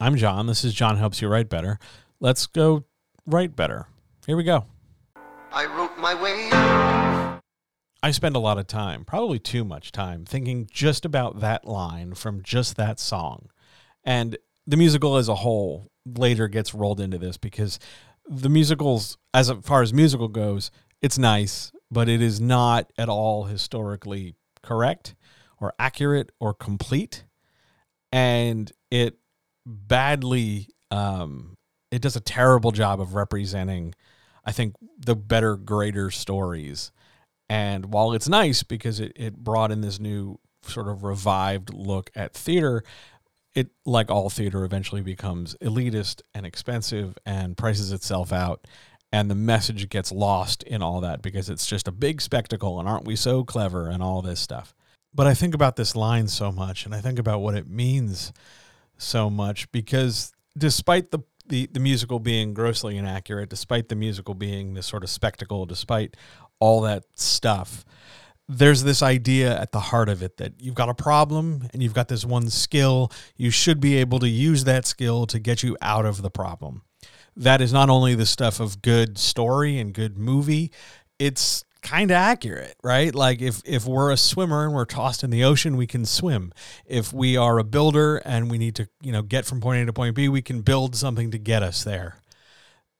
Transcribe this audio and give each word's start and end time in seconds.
I'm 0.00 0.14
John. 0.14 0.46
This 0.46 0.62
is 0.62 0.74
John 0.74 0.96
Helps 0.96 1.20
You 1.20 1.26
Write 1.26 1.48
Better. 1.48 1.80
Let's 2.20 2.46
go 2.46 2.84
write 3.26 3.56
better. 3.56 3.88
Here 4.28 4.36
we 4.36 4.44
go. 4.44 4.66
I 5.50 5.66
wrote 5.66 5.98
my 5.98 6.14
way. 6.14 6.50
I 8.00 8.12
spend 8.12 8.36
a 8.36 8.38
lot 8.38 8.58
of 8.58 8.68
time, 8.68 9.04
probably 9.04 9.40
too 9.40 9.64
much 9.64 9.90
time, 9.90 10.24
thinking 10.24 10.68
just 10.70 11.04
about 11.04 11.40
that 11.40 11.64
line 11.66 12.14
from 12.14 12.44
just 12.44 12.76
that 12.76 13.00
song. 13.00 13.48
And 14.04 14.38
the 14.68 14.76
musical 14.76 15.16
as 15.16 15.28
a 15.28 15.34
whole 15.34 15.90
later 16.06 16.46
gets 16.46 16.74
rolled 16.74 17.00
into 17.00 17.18
this 17.18 17.36
because 17.36 17.80
the 18.24 18.48
musicals, 18.48 19.18
as 19.34 19.50
far 19.64 19.82
as 19.82 19.92
musical 19.92 20.28
goes, 20.28 20.70
it's 21.02 21.18
nice, 21.18 21.72
but 21.90 22.08
it 22.08 22.22
is 22.22 22.40
not 22.40 22.92
at 22.96 23.08
all 23.08 23.44
historically 23.46 24.36
correct 24.62 25.16
or 25.60 25.74
accurate 25.76 26.30
or 26.38 26.54
complete. 26.54 27.24
And 28.12 28.70
it 28.92 29.18
badly, 29.68 30.68
um, 30.90 31.56
it 31.90 32.02
does 32.02 32.16
a 32.16 32.20
terrible 32.20 32.72
job 32.72 33.00
of 33.00 33.14
representing, 33.14 33.94
I 34.44 34.52
think, 34.52 34.74
the 34.98 35.14
better, 35.14 35.56
greater 35.56 36.10
stories. 36.10 36.90
And 37.48 37.92
while 37.92 38.12
it's 38.12 38.28
nice 38.28 38.62
because 38.62 39.00
it, 39.00 39.12
it 39.16 39.36
brought 39.36 39.70
in 39.70 39.80
this 39.80 40.00
new 40.00 40.38
sort 40.62 40.88
of 40.88 41.04
revived 41.04 41.72
look 41.72 42.10
at 42.14 42.34
theater, 42.34 42.82
it, 43.54 43.68
like 43.86 44.10
all 44.10 44.30
theater, 44.30 44.64
eventually 44.64 45.02
becomes 45.02 45.54
elitist 45.62 46.22
and 46.34 46.44
expensive 46.44 47.16
and 47.24 47.56
prices 47.56 47.92
itself 47.92 48.32
out. 48.32 48.66
And 49.10 49.30
the 49.30 49.34
message 49.34 49.88
gets 49.88 50.12
lost 50.12 50.62
in 50.64 50.82
all 50.82 51.00
that 51.00 51.22
because 51.22 51.48
it's 51.48 51.66
just 51.66 51.88
a 51.88 51.92
big 51.92 52.20
spectacle 52.20 52.78
and 52.78 52.86
aren't 52.86 53.06
we 53.06 53.16
so 53.16 53.42
clever 53.42 53.88
and 53.88 54.02
all 54.02 54.20
this 54.20 54.40
stuff. 54.40 54.74
But 55.14 55.26
I 55.26 55.32
think 55.32 55.54
about 55.54 55.76
this 55.76 55.96
line 55.96 56.28
so 56.28 56.52
much 56.52 56.84
and 56.84 56.94
I 56.94 57.00
think 57.00 57.18
about 57.18 57.40
what 57.40 57.54
it 57.54 57.66
means 57.66 58.34
so 58.98 59.30
much 59.30 59.70
because 59.72 60.32
despite 60.56 61.10
the 61.10 61.20
the, 61.48 61.66
the 61.72 61.80
musical 61.80 62.18
being 62.18 62.54
grossly 62.54 62.96
inaccurate, 62.96 63.48
despite 63.48 63.88
the 63.88 63.96
musical 63.96 64.34
being 64.34 64.74
this 64.74 64.86
sort 64.86 65.02
of 65.02 65.10
spectacle, 65.10 65.64
despite 65.66 66.14
all 66.60 66.82
that 66.82 67.04
stuff, 67.14 67.84
there's 68.48 68.82
this 68.82 69.02
idea 69.02 69.58
at 69.58 69.72
the 69.72 69.80
heart 69.80 70.08
of 70.08 70.22
it 70.22 70.38
that 70.38 70.54
you've 70.58 70.74
got 70.74 70.88
a 70.88 70.94
problem 70.94 71.68
and 71.72 71.82
you've 71.82 71.94
got 71.94 72.08
this 72.08 72.24
one 72.24 72.48
skill. 72.48 73.12
You 73.36 73.50
should 73.50 73.80
be 73.80 73.96
able 73.96 74.18
to 74.20 74.28
use 74.28 74.64
that 74.64 74.86
skill 74.86 75.26
to 75.26 75.38
get 75.38 75.62
you 75.62 75.76
out 75.82 76.06
of 76.06 76.22
the 76.22 76.30
problem. 76.30 76.82
That 77.36 77.60
is 77.60 77.72
not 77.72 77.90
only 77.90 78.14
the 78.14 78.26
stuff 78.26 78.58
of 78.58 78.82
good 78.82 79.18
story 79.18 79.78
and 79.78 79.92
good 79.92 80.18
movie, 80.18 80.72
it's 81.18 81.64
kind 81.82 82.10
of 82.10 82.16
accurate, 82.16 82.76
right? 82.82 83.14
Like 83.14 83.40
if 83.40 83.62
if 83.64 83.86
we're 83.86 84.10
a 84.10 84.16
swimmer 84.16 84.64
and 84.64 84.74
we're 84.74 84.84
tossed 84.84 85.22
in 85.22 85.30
the 85.30 85.44
ocean, 85.44 85.76
we 85.76 85.86
can 85.86 86.04
swim. 86.04 86.52
If 86.86 87.12
we 87.12 87.36
are 87.36 87.58
a 87.58 87.64
builder 87.64 88.16
and 88.18 88.50
we 88.50 88.58
need 88.58 88.74
to, 88.76 88.88
you 89.00 89.12
know, 89.12 89.22
get 89.22 89.44
from 89.44 89.60
point 89.60 89.82
A 89.82 89.86
to 89.86 89.92
point 89.92 90.16
B, 90.16 90.28
we 90.28 90.42
can 90.42 90.62
build 90.62 90.96
something 90.96 91.30
to 91.30 91.38
get 91.38 91.62
us 91.62 91.84
there. 91.84 92.16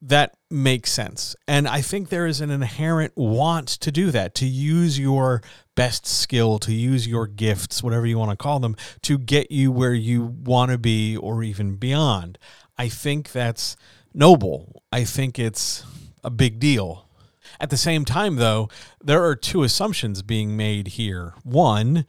That 0.01 0.37
makes 0.49 0.93
sense. 0.93 1.35
And 1.49 1.67
I 1.67 1.81
think 1.81 2.09
there 2.09 2.27
is 2.27 2.41
an 2.41 2.51
inherent 2.51 3.15
want 3.17 3.67
to 3.69 3.91
do 3.91 4.13
that, 4.13 4.35
to 4.37 4.47
use 4.47 4.97
your 4.97 5.43
best 5.75 6.07
skill, 6.07 6.61
to 6.61 6.73
use 6.73 7.09
your 7.09 7.27
gifts, 7.27 7.83
whatever 7.83 8.07
you 8.07 8.17
want 8.17 8.31
to 8.31 8.37
call 8.37 8.61
them, 8.61 8.77
to 9.03 9.19
get 9.19 9.51
you 9.51 9.73
where 9.73 9.95
you 9.95 10.23
want 10.23 10.71
to 10.71 10.79
be 10.79 11.17
or 11.17 11.43
even 11.43 11.75
beyond. 11.75 12.39
I 12.77 12.89
think 12.89 13.33
that's 13.33 13.77
noble. 14.15 14.85
I 14.93 15.03
think 15.03 15.37
it's 15.37 15.85
a 16.23 16.31
big 16.31 16.61
deal. 16.61 17.08
At 17.61 17.71
the 17.71 17.77
same 17.77 18.05
time, 18.05 18.37
though, 18.37 18.69
there 19.03 19.25
are 19.25 19.35
two 19.35 19.63
assumptions 19.63 20.23
being 20.23 20.57
made 20.57 20.89
here. 20.89 21.35
One, 21.43 22.07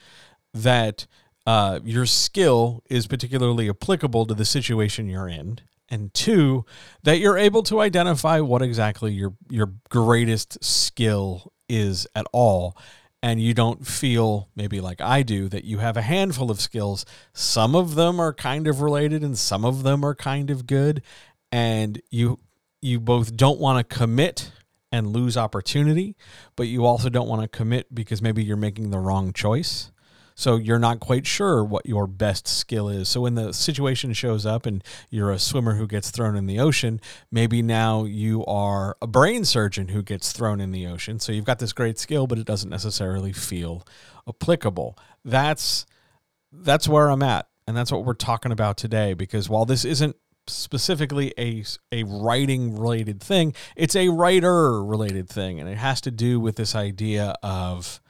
that 0.54 1.08
uh, 1.46 1.80
your 1.84 2.06
skill 2.06 2.84
is 2.90 3.08
particularly 3.08 3.70
applicable 3.70 4.26
to 4.28 4.34
the 4.34 4.46
situation 4.46 5.10
you're 5.10 5.28
in. 5.28 5.60
And 5.90 6.14
two, 6.14 6.66
that 7.02 7.18
you're 7.18 7.38
able 7.38 7.64
to 7.64 7.80
identify 7.80 8.40
what 8.40 8.62
exactly 8.62 9.12
your 9.12 9.34
your 9.50 9.74
greatest 9.90 10.64
skill 10.64 11.52
is 11.68 12.06
at 12.14 12.28
all. 12.32 12.78
And 13.24 13.42
you 13.42 13.54
don't 13.54 13.86
feel 13.86 14.48
maybe 14.56 14.80
like 14.80 15.02
I 15.02 15.24
do 15.24 15.50
that 15.50 15.66
you 15.66 15.80
have 15.80 15.98
a 15.98 16.04
handful 16.04 16.52
of 16.52 16.62
skills. 16.62 17.06
Some 17.34 17.76
of 17.76 17.96
them 17.96 18.20
are 18.20 18.34
kind 18.34 18.68
of 18.68 18.82
related 18.82 19.24
and 19.24 19.38
some 19.38 19.66
of 19.66 19.82
them 19.82 20.06
are 20.06 20.16
kind 20.16 20.52
of 20.52 20.68
good. 20.68 21.02
And 21.52 22.00
you 22.12 22.38
you 22.82 23.00
both 23.00 23.36
don't 23.36 23.60
want 23.60 23.90
to 23.90 23.96
commit 23.98 24.52
and 24.92 25.08
lose 25.08 25.38
opportunity, 25.38 26.16
but 26.56 26.68
you 26.68 26.86
also 26.86 27.10
don't 27.10 27.28
want 27.28 27.42
to 27.42 27.48
commit 27.48 27.94
because 27.94 28.22
maybe 28.22 28.44
you're 28.44 28.58
making 28.58 28.92
the 28.92 29.00
wrong 29.00 29.34
choice. 29.34 29.92
So 30.40 30.56
you're 30.56 30.80
not 30.80 31.02
quite 31.02 31.28
sure 31.28 31.66
what 31.66 31.86
your 31.86 32.08
best 32.08 32.48
skill 32.48 32.88
is. 32.88 33.10
So 33.10 33.20
when 33.20 33.36
the 33.36 33.52
situation 33.52 34.14
shows 34.14 34.46
up 34.46 34.66
and 34.66 34.82
you're 35.10 35.32
a 35.32 35.38
swimmer 35.38 35.76
who 35.76 35.86
gets 35.86 36.12
thrown 36.12 36.38
in 36.38 36.46
the 36.46 36.60
ocean, 36.60 37.02
maybe 37.30 37.62
now 37.62 38.06
you 38.06 38.46
are 38.46 38.96
a 39.02 39.08
brain 39.08 39.44
surgeon 39.44 39.90
who 39.90 40.02
gets 40.02 40.32
thrown 40.32 40.62
in 40.62 40.72
the 40.72 40.88
ocean. 40.88 41.20
So 41.20 41.34
you've 41.34 41.44
got 41.44 41.60
this 41.60 41.74
great 41.74 42.00
skill, 42.00 42.26
but 42.26 42.38
it 42.38 42.46
doesn't 42.46 42.70
necessarily 42.70 43.34
feel 43.34 43.86
applicable. 44.30 44.98
That's 45.26 45.86
that's 46.54 46.88
where 46.88 47.10
I'm 47.10 47.22
at. 47.22 47.50
And 47.68 47.76
that's 47.76 47.92
what 47.92 48.06
we're 48.06 48.14
talking 48.14 48.54
about 48.54 48.78
today 48.78 49.14
because 49.14 49.50
while 49.50 49.66
this 49.66 49.84
isn't 49.84 50.16
specifically 50.52 51.34
a, 51.38 51.64
a 51.92 52.04
writing 52.04 52.76
related 52.76 53.22
thing. 53.22 53.54
It's 53.76 53.96
a 53.96 54.10
writer 54.10 54.84
related 54.84 55.30
thing, 55.30 55.60
and 55.60 55.70
it 55.70 55.78
has 55.78 56.02
to 56.02 56.12
do 56.12 56.40
with 56.40 56.56
this 56.56 56.76
idea 56.76 57.36
of 57.44 58.02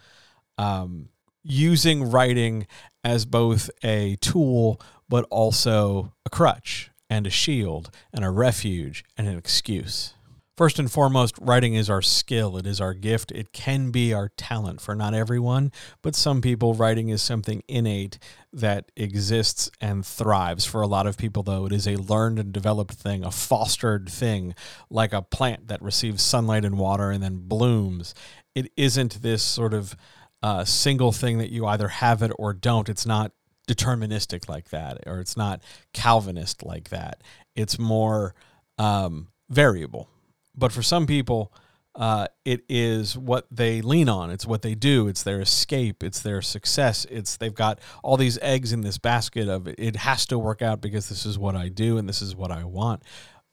um, 0.58 1.10
using 1.44 2.10
writing 2.10 2.68
as 3.04 3.26
both 3.26 3.70
a 3.84 4.18
tool 4.18 4.82
but 5.08 5.26
also 5.32 6.14
a 6.26 6.30
crutch 6.30 6.92
and 7.10 7.26
a 7.26 7.32
shield 7.32 7.90
and 8.14 8.24
a 8.24 8.30
refuge 8.30 9.04
and 9.18 9.28
an 9.28 9.38
excuse. 9.38 10.14
First 10.60 10.78
and 10.78 10.92
foremost, 10.92 11.36
writing 11.40 11.76
is 11.76 11.90
our 11.90 12.02
skill. 12.02 12.58
It 12.58 12.68
is 12.68 12.82
our 12.82 12.94
gift. 12.94 13.32
It 13.32 13.54
can 13.54 13.92
be 13.92 14.14
our 14.14 14.28
talent 14.36 14.82
for 14.82 14.94
not 14.94 15.14
everyone, 15.14 15.72
but 16.02 16.16
some 16.16 16.42
people, 16.42 16.74
writing 16.74 17.08
is 17.08 17.22
something 17.22 17.64
innate 17.70 18.20
that 18.52 18.92
exists 18.98 19.72
and 19.80 20.06
thrives. 20.06 20.66
For 20.66 20.82
a 20.82 20.88
lot 20.88 21.08
of 21.08 21.18
people, 21.18 21.44
though, 21.44 21.66
it 21.66 21.72
is 21.72 21.88
a 21.88 21.96
learned 21.96 22.40
and 22.40 22.52
developed 22.52 22.96
thing, 22.96 23.24
a 23.24 23.32
fostered 23.32 24.10
thing, 24.10 24.54
like 24.90 25.14
a 25.14 25.22
plant 25.22 25.70
that 25.70 25.82
receives 25.82 26.24
sunlight 26.24 26.66
and 26.66 26.78
water 26.78 27.10
and 27.10 27.24
then 27.24 27.38
blooms. 27.38 28.14
It 28.54 28.70
isn't 28.76 29.22
this 29.22 29.42
sort 29.42 29.74
of 29.74 29.96
uh, 30.44 30.66
single 30.66 31.14
thing 31.14 31.38
that 31.38 31.54
you 31.54 31.68
either 31.68 31.88
have 31.88 32.22
it 32.22 32.34
or 32.38 32.52
don't. 32.52 32.90
It's 32.90 33.06
not 33.06 33.32
deterministic 33.66 34.50
like 34.50 34.72
that, 34.72 34.98
or 35.08 35.22
it's 35.22 35.38
not 35.38 35.64
Calvinist 35.94 36.64
like 36.64 36.90
that. 36.90 37.24
It's 37.56 37.80
more 37.80 38.36
um, 38.78 39.30
variable 39.48 40.10
but 40.56 40.72
for 40.72 40.82
some 40.82 41.08
people, 41.08 41.54
uh, 41.96 42.28
it 42.46 42.64
is 42.70 43.18
what 43.18 43.46
they 43.52 43.82
lean 43.82 44.08
on. 44.08 44.30
It's 44.30 44.46
what 44.46 44.62
they 44.62 44.76
do. 44.76 45.08
It's 45.08 45.24
their 45.24 45.42
escape. 45.42 46.04
It's 46.04 46.22
their 46.22 46.42
success. 46.42 47.06
It's 47.10 47.38
they've 47.38 47.54
got 47.54 47.80
all 48.04 48.16
these 48.16 48.38
eggs 48.42 48.72
in 48.72 48.82
this 48.82 48.98
basket 48.98 49.50
of 49.50 49.68
it. 49.68 49.96
Has 49.96 50.26
to 50.28 50.40
work 50.40 50.62
out 50.62 50.82
because 50.82 51.10
this 51.10 51.26
is 51.26 51.38
what 51.38 51.56
I 51.56 51.68
do 51.68 51.98
and 51.98 52.08
this 52.08 52.22
is 52.22 52.36
what 52.36 52.52
I 52.52 52.64
want. 52.64 53.04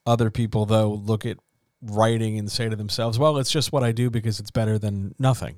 Other 0.04 0.30
people, 0.30 0.66
though, 0.66 0.92
look 0.92 1.26
at 1.26 1.38
writing 1.82 2.38
and 2.38 2.50
say 2.50 2.68
to 2.68 2.76
themselves, 2.76 3.18
"Well, 3.18 3.38
it's 3.38 3.50
just 3.50 3.72
what 3.72 3.82
I 3.82 3.92
do 3.92 4.10
because 4.10 4.38
it's 4.38 4.50
better 4.50 4.78
than 4.78 5.14
nothing." 5.18 5.56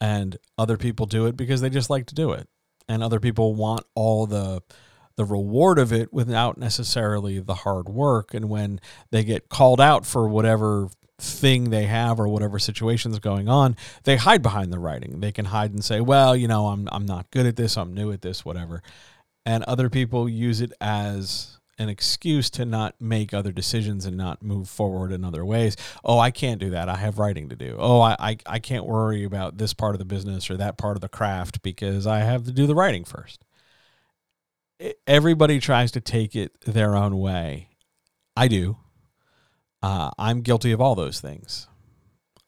And 0.00 0.36
other 0.58 0.76
people 0.76 1.06
do 1.06 1.26
it 1.26 1.36
because 1.36 1.60
they 1.60 1.70
just 1.70 1.90
like 1.90 2.06
to 2.06 2.14
do 2.14 2.32
it. 2.32 2.48
And 2.88 3.02
other 3.02 3.20
people 3.20 3.54
want 3.54 3.84
all 3.94 4.26
the 4.26 4.62
the 5.18 5.24
reward 5.24 5.80
of 5.80 5.92
it 5.92 6.12
without 6.12 6.56
necessarily 6.58 7.40
the 7.40 7.56
hard 7.56 7.88
work. 7.88 8.32
And 8.32 8.48
when 8.48 8.80
they 9.10 9.24
get 9.24 9.48
called 9.48 9.80
out 9.80 10.06
for 10.06 10.28
whatever 10.28 10.88
thing 11.20 11.70
they 11.70 11.86
have 11.86 12.20
or 12.20 12.28
whatever 12.28 12.60
situation's 12.60 13.18
going 13.18 13.48
on, 13.48 13.76
they 14.04 14.16
hide 14.16 14.42
behind 14.42 14.72
the 14.72 14.78
writing. 14.78 15.18
They 15.18 15.32
can 15.32 15.46
hide 15.46 15.72
and 15.72 15.84
say, 15.84 16.00
"Well, 16.00 16.36
you 16.36 16.46
know, 16.46 16.68
I'm 16.68 16.88
I'm 16.92 17.04
not 17.04 17.32
good 17.32 17.46
at 17.46 17.56
this. 17.56 17.76
I'm 17.76 17.92
new 17.92 18.12
at 18.12 18.22
this, 18.22 18.44
whatever." 18.44 18.80
And 19.44 19.64
other 19.64 19.90
people 19.90 20.28
use 20.28 20.60
it 20.60 20.72
as 20.80 21.58
an 21.80 21.88
excuse 21.88 22.48
to 22.50 22.64
not 22.64 22.94
make 23.00 23.34
other 23.34 23.50
decisions 23.50 24.06
and 24.06 24.16
not 24.16 24.40
move 24.40 24.68
forward 24.68 25.10
in 25.10 25.24
other 25.24 25.44
ways. 25.44 25.76
Oh, 26.04 26.20
I 26.20 26.30
can't 26.30 26.60
do 26.60 26.70
that. 26.70 26.88
I 26.88 26.96
have 26.96 27.18
writing 27.18 27.48
to 27.48 27.56
do. 27.56 27.76
Oh, 27.78 28.00
I, 28.00 28.16
I, 28.18 28.36
I 28.46 28.58
can't 28.58 28.84
worry 28.84 29.24
about 29.24 29.58
this 29.58 29.74
part 29.74 29.94
of 29.94 30.00
the 30.00 30.04
business 30.04 30.50
or 30.50 30.56
that 30.56 30.76
part 30.76 30.96
of 30.96 31.00
the 31.00 31.08
craft 31.08 31.62
because 31.62 32.06
I 32.06 32.18
have 32.18 32.44
to 32.44 32.52
do 32.52 32.66
the 32.66 32.74
writing 32.74 33.04
first 33.04 33.44
everybody 35.06 35.60
tries 35.60 35.90
to 35.92 36.00
take 36.00 36.36
it 36.36 36.60
their 36.62 36.94
own 36.96 37.18
way 37.18 37.68
I 38.36 38.48
do. 38.48 38.76
Uh, 39.82 40.10
I'm 40.18 40.42
guilty 40.42 40.72
of 40.72 40.80
all 40.80 40.94
those 40.94 41.20
things. 41.20 41.66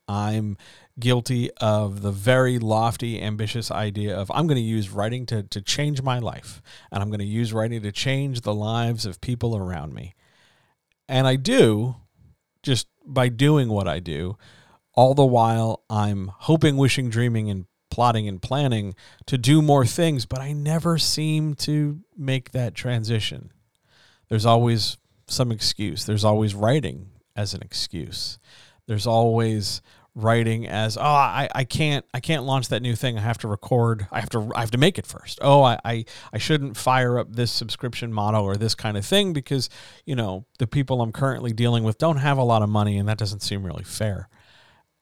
I'm 0.07 0.57
guilty 0.99 1.51
of 1.61 2.03
the 2.03 2.11
very 2.11 2.59
lofty, 2.59 3.21
ambitious 3.21 3.71
idea 3.71 4.17
of 4.17 4.31
I'm 4.31 4.47
going 4.47 4.57
to 4.57 4.63
use 4.63 4.91
writing 4.91 5.27
to, 5.27 5.43
to 5.45 5.61
change 5.61 6.03
my 6.03 6.19
life, 6.19 6.61
and 6.91 7.03
I'm 7.03 7.09
going 7.09 7.21
to 7.21 7.27
use 7.27 7.53
writing 7.53 7.83
to 7.83 7.93
change 7.93 8.43
the 8.43 8.55
lives 8.55 9.07
of 9.07 9.21
people 9.21 9.57
around 9.57 9.95
me. 9.95 10.15
And 11.09 11.27
I 11.27 11.37
do 11.37 11.97
just 12.63 12.89
by 13.05 13.29
doing 13.29 13.69
what 13.69 13.89
I 13.89 13.99
do, 13.99 14.37
all 14.95 15.15
the 15.15 15.25
while 15.25 15.83
I'm 15.89 16.31
hoping, 16.39 16.77
wishing, 16.77 17.09
dreaming, 17.09 17.51
and 17.51 17.67
plotting 17.91 18.29
and 18.29 18.41
planning 18.41 18.95
to 19.27 19.37
do 19.37 19.61
more 19.61 19.85
things, 19.85 20.27
but 20.27 20.41
I 20.41 20.53
never 20.53 20.99
seem 20.99 21.55
to 21.57 22.01
make 22.17 22.53
that 22.53 22.75
transition. 22.75 23.53
There's 24.29 24.47
always 24.47 24.97
some 25.27 25.53
excuse. 25.53 26.05
There's 26.05 26.25
always 26.25 26.55
writing 26.55 27.11
as 27.37 27.55
an 27.55 27.63
excuse. 27.63 28.39
There's 28.87 29.07
always 29.07 29.83
writing 30.17 30.67
as 30.67 30.97
oh 30.97 31.03
I, 31.03 31.49
I 31.55 31.63
can't 31.65 32.05
I 32.13 32.19
can't 32.19 32.43
launch 32.43 32.69
that 32.69 32.83
new 32.83 32.97
thing 32.97 33.17
I 33.17 33.21
have 33.21 33.39
to 33.39 33.49
record 33.49 34.09
I 34.11 34.19
have 34.19 34.31
to 34.31 34.51
I 34.57 34.61
have 34.61 34.73
to 34.73 34.79
make 34.79 34.99
it 34.99 35.07
first 35.07 35.39
oh 35.41 35.63
I, 35.63 35.79
I 35.85 36.05
I 36.33 36.39
shouldn't 36.39 36.77
fire 36.77 37.17
up 37.17 37.33
this 37.33 37.53
subscription 37.53 38.13
model 38.13 38.43
or 38.45 38.57
this 38.57 38.75
kind 38.75 38.97
of 38.97 39.07
thing 39.07 39.33
because 39.33 39.71
you 40.05 40.17
know 40.17 40.47
the 40.59 40.67
people 40.67 41.01
I'm 41.01 41.13
currently 41.13 41.53
dealing 41.53 41.85
with 41.85 41.97
don't 41.97 42.17
have 42.17 42.39
a 42.39 42.43
lot 42.43 42.63
of 42.63 42.69
money 42.69 42.99
and 42.99 43.09
that 43.09 43.19
doesn't 43.19 43.41
seem 43.41 43.65
really 43.65 43.85
fair 43.85 44.29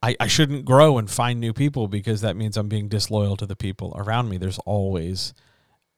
I, 0.02 0.16
I 0.20 0.26
shouldn't 0.28 0.64
grow 0.64 0.98
and 0.98 1.10
find 1.10 1.40
new 1.40 1.52
people 1.52 1.88
because 1.88 2.20
that 2.20 2.36
means 2.36 2.56
I'm 2.56 2.68
being 2.68 2.88
disloyal 2.88 3.36
to 3.36 3.46
the 3.46 3.56
people 3.56 3.94
around 3.96 4.28
me 4.28 4.36
there's 4.36 4.58
always 4.60 5.34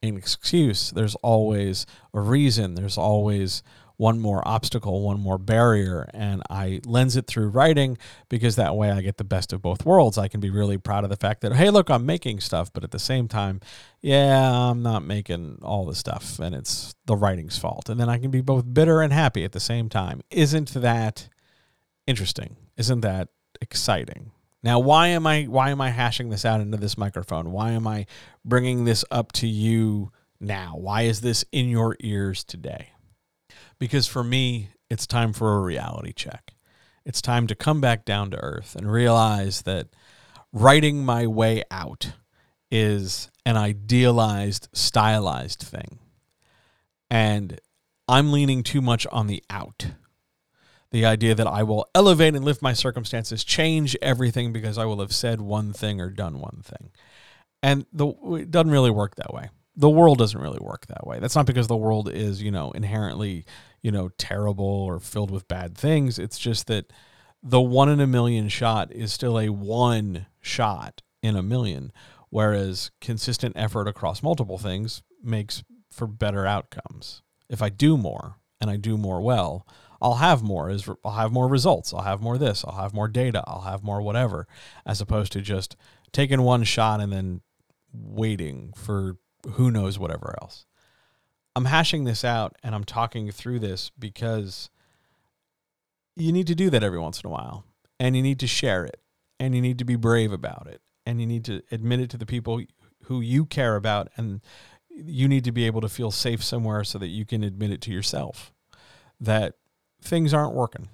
an 0.02 0.16
excuse 0.16 0.90
there's 0.90 1.14
always 1.16 1.84
a 2.14 2.20
reason 2.20 2.74
there's 2.74 2.96
always 2.96 3.62
one 4.00 4.18
more 4.18 4.42
obstacle, 4.48 5.02
one 5.02 5.20
more 5.20 5.36
barrier, 5.36 6.08
and 6.14 6.42
I 6.48 6.80
lens 6.86 7.16
it 7.16 7.26
through 7.26 7.48
writing 7.48 7.98
because 8.30 8.56
that 8.56 8.74
way 8.74 8.90
I 8.90 9.02
get 9.02 9.18
the 9.18 9.24
best 9.24 9.52
of 9.52 9.60
both 9.60 9.84
worlds. 9.84 10.16
I 10.16 10.26
can 10.26 10.40
be 10.40 10.48
really 10.48 10.78
proud 10.78 11.04
of 11.04 11.10
the 11.10 11.18
fact 11.18 11.42
that, 11.42 11.52
hey, 11.52 11.68
look, 11.68 11.90
I'm 11.90 12.06
making 12.06 12.40
stuff, 12.40 12.72
but 12.72 12.82
at 12.82 12.92
the 12.92 12.98
same 12.98 13.28
time, 13.28 13.60
yeah, 14.00 14.70
I'm 14.70 14.82
not 14.82 15.04
making 15.04 15.58
all 15.60 15.84
the 15.84 15.94
stuff, 15.94 16.38
and 16.38 16.54
it's 16.54 16.94
the 17.04 17.14
writing's 17.14 17.58
fault. 17.58 17.90
And 17.90 18.00
then 18.00 18.08
I 18.08 18.16
can 18.16 18.30
be 18.30 18.40
both 18.40 18.72
bitter 18.72 19.02
and 19.02 19.12
happy 19.12 19.44
at 19.44 19.52
the 19.52 19.60
same 19.60 19.90
time. 19.90 20.22
Isn't 20.30 20.72
that 20.72 21.28
interesting? 22.06 22.56
Isn't 22.78 23.02
that 23.02 23.28
exciting? 23.60 24.32
Now, 24.62 24.78
why 24.78 25.08
am 25.08 25.26
I 25.26 25.44
why 25.44 25.70
am 25.70 25.80
I 25.80 25.90
hashing 25.90 26.30
this 26.30 26.44
out 26.44 26.60
into 26.60 26.76
this 26.76 26.98
microphone? 26.98 27.50
Why 27.50 27.70
am 27.72 27.86
I 27.86 28.06
bringing 28.44 28.84
this 28.84 29.04
up 29.10 29.32
to 29.32 29.46
you 29.46 30.12
now? 30.38 30.74
Why 30.76 31.02
is 31.02 31.22
this 31.22 31.44
in 31.50 31.68
your 31.68 31.96
ears 32.00 32.44
today? 32.44 32.90
because 33.80 34.06
for 34.06 34.22
me, 34.22 34.68
it's 34.88 35.08
time 35.08 35.32
for 35.32 35.56
a 35.56 35.60
reality 35.60 36.12
check. 36.12 36.52
It's 37.04 37.22
time 37.22 37.48
to 37.48 37.56
come 37.56 37.80
back 37.80 38.04
down 38.04 38.30
to 38.30 38.36
earth 38.36 38.76
and 38.76 38.92
realize 38.92 39.62
that 39.62 39.88
writing 40.52 41.04
my 41.04 41.26
way 41.26 41.64
out 41.70 42.12
is 42.70 43.30
an 43.44 43.56
idealized, 43.56 44.68
stylized 44.72 45.60
thing. 45.60 45.98
And 47.10 47.58
I'm 48.06 48.30
leaning 48.30 48.62
too 48.62 48.80
much 48.80 49.06
on 49.10 49.26
the 49.26 49.42
out. 49.50 49.86
The 50.92 51.06
idea 51.06 51.34
that 51.34 51.46
I 51.46 51.62
will 51.62 51.88
elevate 51.94 52.34
and 52.34 52.44
lift 52.44 52.62
my 52.62 52.72
circumstances, 52.72 53.44
change 53.44 53.96
everything 54.02 54.52
because 54.52 54.76
I 54.76 54.84
will 54.86 55.00
have 55.00 55.12
said 55.12 55.40
one 55.40 55.72
thing 55.72 56.00
or 56.00 56.10
done 56.10 56.40
one 56.40 56.62
thing. 56.64 56.90
And 57.62 57.86
the, 57.92 58.08
it 58.40 58.50
doesn't 58.50 58.72
really 58.72 58.90
work 58.90 59.16
that 59.16 59.32
way. 59.32 59.50
The 59.76 59.90
world 59.90 60.18
doesn't 60.18 60.40
really 60.40 60.58
work 60.60 60.86
that 60.86 61.06
way. 61.06 61.20
That's 61.20 61.36
not 61.36 61.46
because 61.46 61.68
the 61.68 61.76
world 61.76 62.10
is, 62.10 62.42
you 62.42 62.50
know, 62.50 62.72
inherently 62.72 63.44
you 63.82 63.90
know, 63.90 64.10
terrible 64.18 64.64
or 64.64 65.00
filled 65.00 65.30
with 65.30 65.48
bad 65.48 65.76
things. 65.76 66.18
It's 66.18 66.38
just 66.38 66.66
that 66.66 66.92
the 67.42 67.60
one 67.60 67.88
in 67.88 68.00
a 68.00 68.06
million 68.06 68.48
shot 68.48 68.92
is 68.92 69.12
still 69.12 69.38
a 69.38 69.48
one 69.48 70.26
shot 70.40 71.02
in 71.22 71.36
a 71.36 71.42
million, 71.42 71.92
whereas 72.28 72.90
consistent 73.00 73.56
effort 73.56 73.88
across 73.88 74.22
multiple 74.22 74.58
things 74.58 75.02
makes 75.22 75.62
for 75.90 76.06
better 76.06 76.46
outcomes. 76.46 77.22
If 77.48 77.62
I 77.62 77.68
do 77.68 77.96
more 77.96 78.36
and 78.60 78.70
I 78.70 78.76
do 78.76 78.96
more 78.96 79.20
well, 79.20 79.66
I'll 80.00 80.14
have 80.14 80.42
more 80.42 80.70
is 80.70 80.88
I'll 81.04 81.12
have 81.12 81.32
more 81.32 81.46
results. 81.48 81.92
I'll 81.92 82.02
have 82.02 82.20
more 82.20 82.38
this, 82.38 82.64
I'll 82.64 82.80
have 82.80 82.94
more 82.94 83.08
data, 83.08 83.44
I'll 83.46 83.62
have 83.62 83.82
more 83.82 84.00
whatever, 84.00 84.46
as 84.86 85.00
opposed 85.00 85.32
to 85.32 85.40
just 85.40 85.76
taking 86.12 86.42
one 86.42 86.64
shot 86.64 87.00
and 87.00 87.12
then 87.12 87.42
waiting 87.92 88.72
for 88.76 89.16
who 89.52 89.70
knows 89.70 89.98
whatever 89.98 90.34
else. 90.40 90.66
I'm 91.56 91.66
hashing 91.66 92.04
this 92.04 92.24
out 92.24 92.56
and 92.62 92.74
I'm 92.74 92.84
talking 92.84 93.30
through 93.30 93.58
this 93.58 93.90
because 93.98 94.70
you 96.16 96.32
need 96.32 96.46
to 96.46 96.54
do 96.54 96.70
that 96.70 96.82
every 96.82 96.98
once 96.98 97.20
in 97.20 97.28
a 97.28 97.32
while 97.32 97.64
and 97.98 98.16
you 98.16 98.22
need 98.22 98.40
to 98.40 98.46
share 98.46 98.84
it 98.84 99.00
and 99.38 99.54
you 99.54 99.60
need 99.60 99.78
to 99.78 99.84
be 99.84 99.96
brave 99.96 100.32
about 100.32 100.68
it 100.70 100.80
and 101.04 101.20
you 101.20 101.26
need 101.26 101.44
to 101.46 101.62
admit 101.72 102.00
it 102.00 102.10
to 102.10 102.16
the 102.16 102.26
people 102.26 102.62
who 103.04 103.20
you 103.20 103.44
care 103.44 103.76
about 103.76 104.08
and 104.16 104.40
you 104.88 105.26
need 105.26 105.44
to 105.44 105.52
be 105.52 105.66
able 105.66 105.80
to 105.80 105.88
feel 105.88 106.10
safe 106.10 106.42
somewhere 106.42 106.84
so 106.84 106.98
that 106.98 107.08
you 107.08 107.24
can 107.24 107.42
admit 107.42 107.70
it 107.70 107.80
to 107.80 107.90
yourself 107.90 108.52
that 109.18 109.54
things 110.02 110.32
aren't 110.34 110.54
working 110.54 110.88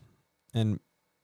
and 0.55 0.81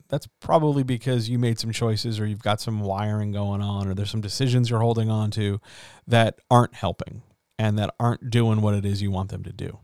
that's 0.09 0.27
probably 0.39 0.83
because 0.83 1.27
you 1.27 1.39
made 1.39 1.57
some 1.57 1.71
choices 1.71 2.19
or 2.19 2.27
you've 2.27 2.43
got 2.43 2.61
some 2.61 2.81
wiring 2.81 3.31
going 3.31 3.61
on 3.61 3.87
or 3.87 3.95
there's 3.95 4.11
some 4.11 4.21
decisions 4.21 4.69
you're 4.69 4.79
holding 4.79 5.09
on 5.09 5.31
to 5.31 5.59
that 6.05 6.37
aren't 6.51 6.75
helping 6.75 7.23
and 7.57 7.79
that 7.79 7.95
aren't 7.99 8.29
doing 8.29 8.61
what 8.61 8.75
it 8.75 8.85
is 8.85 9.01
you 9.01 9.09
want 9.09 9.31
them 9.31 9.43
to 9.43 9.51
do. 9.51 9.79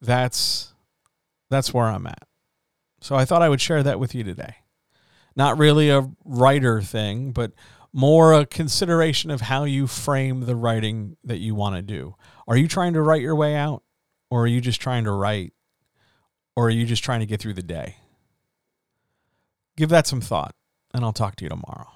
That's 0.00 0.72
that's 1.50 1.74
where 1.74 1.86
I'm 1.86 2.06
at. 2.06 2.28
So 3.00 3.16
I 3.16 3.24
thought 3.24 3.42
I 3.42 3.48
would 3.48 3.60
share 3.60 3.82
that 3.82 3.98
with 3.98 4.14
you 4.14 4.22
today. 4.22 4.54
Not 5.34 5.58
really 5.58 5.90
a 5.90 6.10
writer 6.24 6.80
thing, 6.80 7.32
but 7.32 7.52
more 7.92 8.32
a 8.34 8.46
consideration 8.46 9.32
of 9.32 9.40
how 9.40 9.64
you 9.64 9.88
frame 9.88 10.42
the 10.42 10.54
writing 10.54 11.16
that 11.24 11.38
you 11.38 11.56
want 11.56 11.74
to 11.74 11.82
do. 11.82 12.14
Are 12.46 12.56
you 12.56 12.68
trying 12.68 12.92
to 12.92 13.02
write 13.02 13.22
your 13.22 13.34
way 13.34 13.56
out 13.56 13.82
or 14.30 14.44
are 14.44 14.46
you 14.46 14.60
just 14.60 14.80
trying 14.80 15.04
to 15.04 15.12
write 15.12 15.54
or 16.56 16.66
are 16.66 16.70
you 16.70 16.86
just 16.86 17.04
trying 17.04 17.20
to 17.20 17.26
get 17.26 17.40
through 17.40 17.54
the 17.54 17.62
day? 17.62 17.96
Give 19.76 19.90
that 19.90 20.06
some 20.06 20.20
thought 20.20 20.54
and 20.94 21.04
I'll 21.04 21.12
talk 21.12 21.36
to 21.36 21.44
you 21.44 21.50
tomorrow. 21.50 21.88